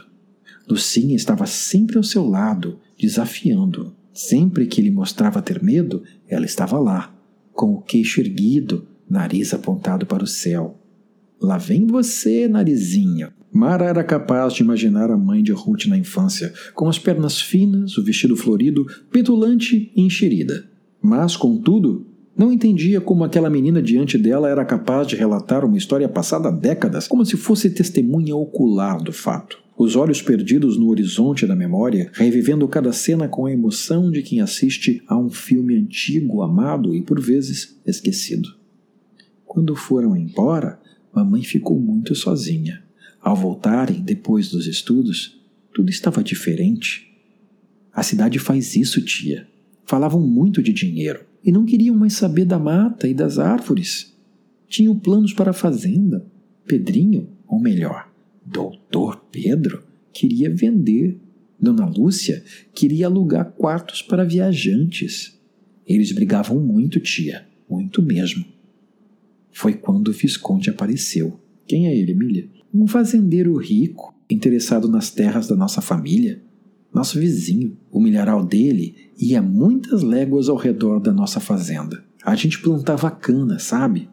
Lucinha 0.69 1.17
estava 1.17 1.47
sempre 1.47 1.97
ao 1.97 2.03
seu 2.03 2.27
lado, 2.27 2.79
desafiando-o. 2.99 3.93
Sempre 4.13 4.67
que 4.67 4.81
ele 4.81 4.91
mostrava 4.91 5.43
ter 5.43 5.63
medo, 5.63 6.03
ela 6.29 6.45
estava 6.45 6.79
lá, 6.79 7.13
com 7.53 7.73
o 7.75 7.83
queixo 7.83 8.21
erguido, 8.21 8.87
nariz 9.09 9.53
apontado 9.53 10.07
para 10.07 10.25
o 10.25 10.27
céu. 10.27 10.79
Lá 11.41 11.59
vem 11.59 11.87
você, 11.87 12.49
narizinho. 12.49 13.29
Mara 13.53 13.85
era 13.85 14.03
capaz 14.03 14.55
de 14.55 14.63
imaginar 14.63 15.11
a 15.11 15.17
mãe 15.17 15.43
de 15.43 15.53
Ruth 15.53 15.87
na 15.87 15.97
infância, 15.97 16.53
com 16.75 16.89
as 16.89 16.99
pernas 16.99 17.41
finas, 17.41 17.97
o 17.97 18.03
vestido 18.03 18.35
florido, 18.35 18.87
petulante 19.13 19.93
e 19.95 20.03
enxerida. 20.03 20.65
Mas, 21.01 21.37
contudo, 21.37 22.07
não 22.37 22.53
entendia 22.53 23.01
como 23.01 23.23
aquela 23.23 23.49
menina 23.49 23.81
diante 23.81 24.19
dela 24.19 24.49
era 24.49 24.65
capaz 24.65 25.07
de 25.07 25.15
relatar 25.15 25.65
uma 25.65 25.77
história 25.77 26.09
passada 26.09 26.49
há 26.49 26.51
décadas, 26.51 27.07
como 27.07 27.25
se 27.25 27.37
fosse 27.37 27.71
testemunha 27.71 28.35
ocular 28.35 29.01
do 29.01 29.13
fato. 29.13 29.63
Os 29.77 29.95
olhos 29.95 30.23
perdidos 30.23 30.77
no 30.77 30.89
horizonte 30.89 31.47
da 31.47 31.55
memória, 31.55 32.11
revivendo 32.13 32.67
cada 32.67 32.93
cena 32.93 33.29
com 33.29 33.47
a 33.47 33.53
emoção 33.53 34.11
de 34.11 34.23
quem 34.23 34.41
assiste 34.41 35.03
a 35.07 35.17
um 35.17 35.31
filme 35.31 35.77
antigo, 35.77 36.43
amado 36.43 36.95
e 36.95 37.03
por 37.03 37.21
vezes 37.21 37.81
esquecido. 37.87 38.49
Quando 39.55 39.77
foram 39.77 40.17
embora, 40.17 40.81
mamãe 41.15 41.45
ficou 41.45 41.79
muito 41.79 42.13
sozinha. 42.13 42.83
Ao 43.21 43.37
voltarem, 43.37 44.03
depois 44.03 44.51
dos 44.51 44.67
estudos, 44.67 45.41
tudo 45.73 45.91
estava 45.91 46.25
diferente. 46.25 47.09
A 47.93 48.03
cidade 48.03 48.41
faz 48.41 48.75
isso, 48.75 49.01
tia. 49.01 49.47
Falavam 49.87 50.21
muito 50.21 50.61
de 50.61 50.73
dinheiro 50.73 51.25
e 51.45 51.53
não 51.53 51.65
queriam 51.65 51.95
mais 51.95 52.15
saber 52.15 52.45
da 52.45 52.59
mata 52.59 53.07
e 53.07 53.15
das 53.15 53.39
árvores. 53.39 54.13
Tinham 54.67 54.99
planos 54.99 55.33
para 55.33 55.53
a 55.53 55.55
fazenda. 55.55 56.27
Pedrinho, 56.67 57.29
ou 57.47 57.61
melhor, 57.61 58.11
Doutor 58.45 59.25
Pedro, 59.31 59.85
queria 60.13 60.53
vender. 60.53 61.17
Dona 61.61 61.87
Lúcia 61.87 62.43
queria 62.75 63.07
alugar 63.07 63.53
quartos 63.53 64.03
para 64.03 64.25
viajantes. 64.25 65.39
Eles 65.87 66.11
brigavam 66.11 66.59
muito, 66.59 66.99
tia, 66.99 67.47
muito 67.71 68.03
mesmo 68.03 68.54
foi 69.55 69.73
quando 69.73 70.09
o 70.09 70.13
Visconde 70.13 70.69
apareceu. 70.69 71.41
Quem 71.67 71.87
é 71.87 71.97
ele, 71.97 72.13
Emília? 72.13 72.51
Um 72.75 72.89
fazendeiro 72.89 73.57
rico, 73.57 74.13
interessado 74.29 74.89
nas 74.89 75.11
terras 75.11 75.47
da 75.47 75.55
nossa 75.55 75.81
família. 75.81 76.43
Nosso 76.93 77.19
vizinho. 77.19 77.77
O 77.91 78.01
milharal 78.01 78.45
dele 78.45 79.13
ia 79.17 79.41
muitas 79.41 80.03
léguas 80.03 80.49
ao 80.49 80.57
redor 80.57 80.99
da 80.99 81.13
nossa 81.13 81.39
fazenda. 81.39 82.05
A 82.25 82.35
gente 82.35 82.61
plantava 82.61 83.11
cana, 83.11 83.59
sabe? 83.61 84.09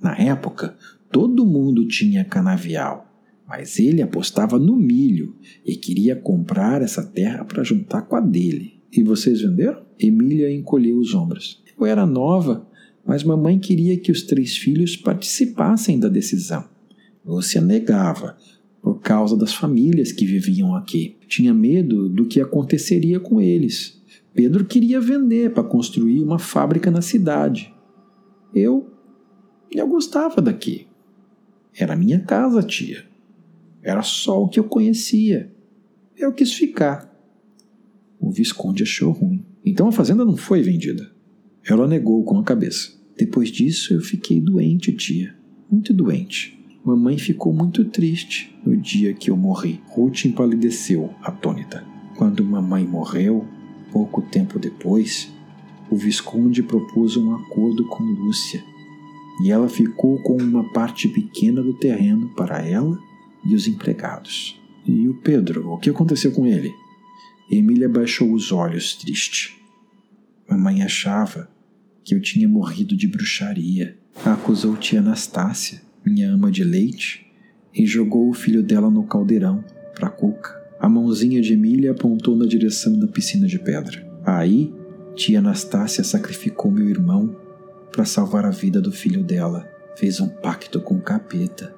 Na 0.00 0.16
época, 0.16 0.76
todo 1.10 1.44
mundo 1.44 1.86
tinha 1.86 2.24
canavial, 2.24 3.12
mas 3.46 3.78
ele 3.78 4.00
apostava 4.00 4.58
no 4.58 4.76
milho 4.76 5.34
e 5.66 5.74
queria 5.74 6.14
comprar 6.14 6.80
essa 6.80 7.04
terra 7.04 7.44
para 7.44 7.64
juntar 7.64 8.02
com 8.02 8.14
a 8.14 8.20
dele. 8.20 8.80
E 8.92 9.02
vocês 9.02 9.40
venderam? 9.40 9.82
Emília 9.98 10.52
encolheu 10.52 10.96
os 10.96 11.12
ombros. 11.12 11.62
Eu 11.78 11.86
era 11.86 12.06
nova, 12.06 12.66
mas 13.04 13.24
mamãe 13.24 13.58
queria 13.58 13.96
que 13.96 14.12
os 14.12 14.22
três 14.22 14.56
filhos 14.56 14.96
participassem 14.96 15.98
da 15.98 16.08
decisão. 16.08 16.68
Lúcia 17.24 17.60
negava, 17.60 18.36
por 18.82 19.00
causa 19.00 19.36
das 19.36 19.52
famílias 19.52 20.12
que 20.12 20.24
viviam 20.24 20.74
aqui. 20.74 21.16
Tinha 21.28 21.52
medo 21.52 22.08
do 22.08 22.26
que 22.26 22.40
aconteceria 22.40 23.20
com 23.20 23.40
eles. 23.40 24.00
Pedro 24.32 24.64
queria 24.64 25.00
vender 25.00 25.52
para 25.52 25.64
construir 25.64 26.22
uma 26.22 26.38
fábrica 26.38 26.90
na 26.90 27.02
cidade. 27.02 27.74
Eu. 28.54 28.90
Eu 29.70 29.86
gostava 29.86 30.40
daqui. 30.40 30.86
Era 31.76 31.96
minha 31.96 32.20
casa, 32.20 32.62
tia. 32.62 33.04
Era 33.82 34.02
só 34.02 34.42
o 34.42 34.48
que 34.48 34.58
eu 34.58 34.64
conhecia. 34.64 35.52
Eu 36.16 36.32
quis 36.32 36.52
ficar. 36.52 37.08
O 38.18 38.30
Visconde 38.30 38.82
achou 38.82 39.12
ruim. 39.12 39.44
Então 39.64 39.88
a 39.88 39.92
fazenda 39.92 40.24
não 40.24 40.36
foi 40.36 40.62
vendida. 40.62 41.10
Ela 41.64 41.86
negou 41.86 42.24
com 42.24 42.38
a 42.38 42.44
cabeça. 42.44 42.92
Depois 43.16 43.50
disso 43.50 43.92
eu 43.92 44.00
fiquei 44.00 44.40
doente, 44.40 44.92
tia. 44.92 45.34
Muito 45.70 45.92
doente. 45.92 46.58
Mamãe 46.84 47.18
ficou 47.18 47.52
muito 47.52 47.84
triste 47.84 48.58
no 48.64 48.76
dia 48.76 49.12
que 49.12 49.30
eu 49.30 49.36
morri. 49.36 49.80
Ruth 49.88 50.24
empalideceu, 50.24 51.10
atônita. 51.22 51.84
Quando 52.16 52.44
mamãe 52.44 52.86
morreu, 52.86 53.46
pouco 53.92 54.22
tempo 54.22 54.58
depois, 54.58 55.30
o 55.90 55.96
Visconde 55.96 56.62
propôs 56.62 57.16
um 57.16 57.34
acordo 57.34 57.86
com 57.88 58.02
Lúcia 58.02 58.64
e 59.42 59.50
ela 59.50 59.68
ficou 59.68 60.22
com 60.22 60.36
uma 60.36 60.70
parte 60.72 61.08
pequena 61.08 61.62
do 61.62 61.74
terreno 61.74 62.28
para 62.30 62.66
ela 62.66 62.98
e 63.44 63.54
os 63.54 63.66
empregados. 63.66 64.60
E 64.86 65.08
o 65.08 65.14
Pedro, 65.14 65.70
o 65.70 65.78
que 65.78 65.90
aconteceu 65.90 66.32
com 66.32 66.46
ele? 66.46 66.72
Emília 67.50 67.88
baixou 67.88 68.32
os 68.32 68.52
olhos, 68.52 68.94
triste. 68.94 69.59
Mamãe 70.50 70.82
achava 70.82 71.48
que 72.02 72.14
eu 72.14 72.20
tinha 72.20 72.48
morrido 72.48 72.96
de 72.96 73.06
bruxaria. 73.06 73.96
Acusou 74.24 74.76
tia 74.76 74.98
Anastácia 74.98 75.88
minha 76.04 76.32
ama 76.32 76.50
de 76.50 76.64
leite, 76.64 77.26
e 77.74 77.86
jogou 77.86 78.28
o 78.28 78.34
filho 78.34 78.62
dela 78.62 78.90
no 78.90 79.04
caldeirão, 79.04 79.64
para 79.94 80.08
a 80.08 80.10
cuca. 80.10 80.58
A 80.80 80.88
mãozinha 80.88 81.40
de 81.40 81.52
Emília 81.52 81.92
apontou 81.92 82.34
na 82.34 82.46
direção 82.46 82.98
da 82.98 83.06
piscina 83.06 83.46
de 83.46 83.58
pedra. 83.58 84.06
Aí, 84.24 84.72
tia 85.14 85.38
Anastácia 85.38 86.02
sacrificou 86.02 86.70
meu 86.70 86.88
irmão 86.88 87.36
para 87.92 88.04
salvar 88.04 88.44
a 88.44 88.50
vida 88.50 88.80
do 88.80 88.90
filho 88.90 89.22
dela. 89.22 89.68
Fez 89.96 90.20
um 90.20 90.28
pacto 90.28 90.80
com 90.80 90.96
o 90.96 91.02
capeta. 91.02 91.74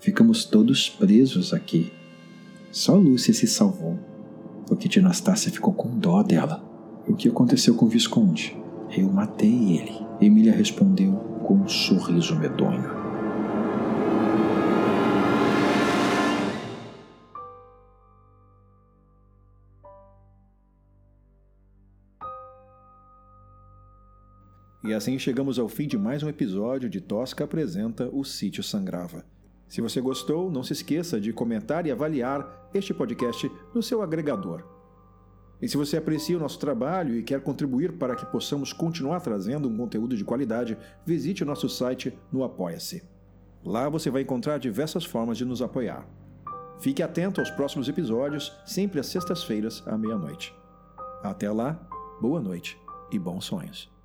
Ficamos 0.00 0.44
todos 0.44 0.88
presos 0.88 1.52
aqui. 1.52 1.92
Só 2.70 2.96
Lúcia 2.96 3.34
se 3.34 3.46
salvou, 3.46 3.98
porque 4.66 4.88
tia 4.88 5.02
Anastácia 5.02 5.52
ficou 5.52 5.74
com 5.74 5.98
dó 5.98 6.22
dela. 6.22 6.65
O 7.08 7.14
que 7.14 7.28
aconteceu 7.28 7.74
com 7.76 7.86
o 7.86 7.88
Visconde? 7.88 8.56
Eu 8.96 9.08
matei 9.08 9.78
ele. 9.78 10.06
Emília 10.20 10.52
respondeu 10.52 11.12
com 11.44 11.54
um 11.54 11.68
sorriso 11.68 12.34
medonho. 12.36 12.96
E 24.82 24.92
assim 24.92 25.16
chegamos 25.16 25.60
ao 25.60 25.68
fim 25.68 25.86
de 25.86 25.96
mais 25.96 26.24
um 26.24 26.28
episódio 26.28 26.88
de 26.88 27.00
Tosca 27.00 27.44
apresenta 27.44 28.08
O 28.12 28.24
Sítio 28.24 28.64
Sangrava. 28.64 29.24
Se 29.68 29.80
você 29.80 30.00
gostou, 30.00 30.50
não 30.50 30.64
se 30.64 30.72
esqueça 30.72 31.20
de 31.20 31.32
comentar 31.32 31.86
e 31.86 31.92
avaliar 31.92 32.68
este 32.74 32.92
podcast 32.92 33.50
no 33.72 33.82
seu 33.82 34.02
agregador. 34.02 34.75
E 35.60 35.68
se 35.68 35.76
você 35.76 35.96
aprecia 35.96 36.36
o 36.36 36.40
nosso 36.40 36.58
trabalho 36.58 37.16
e 37.16 37.22
quer 37.22 37.40
contribuir 37.40 37.92
para 37.92 38.14
que 38.14 38.26
possamos 38.26 38.72
continuar 38.72 39.20
trazendo 39.20 39.68
um 39.68 39.76
conteúdo 39.76 40.16
de 40.16 40.24
qualidade, 40.24 40.76
visite 41.04 41.42
o 41.42 41.46
nosso 41.46 41.68
site 41.68 42.16
no 42.30 42.44
Apoia-se. 42.44 43.02
Lá 43.64 43.88
você 43.88 44.10
vai 44.10 44.22
encontrar 44.22 44.58
diversas 44.58 45.04
formas 45.04 45.38
de 45.38 45.44
nos 45.44 45.62
apoiar. 45.62 46.06
Fique 46.78 47.02
atento 47.02 47.40
aos 47.40 47.50
próximos 47.50 47.88
episódios, 47.88 48.52
sempre 48.66 49.00
às 49.00 49.06
sextas-feiras 49.06 49.82
à 49.86 49.96
meia-noite. 49.96 50.54
Até 51.22 51.50
lá, 51.50 51.80
boa 52.20 52.40
noite 52.40 52.78
e 53.10 53.18
bons 53.18 53.46
sonhos. 53.46 53.95